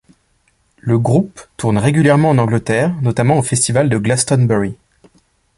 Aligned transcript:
Le 0.79 0.97
groupe 0.97 1.39
tourne 1.57 1.77
régulièrement 1.77 2.31
en 2.31 2.39
Angleterre, 2.39 2.95
notamment 3.03 3.37
au 3.37 3.43
Festival 3.43 3.87
de 3.87 3.99
Glastonbury. 3.99 4.75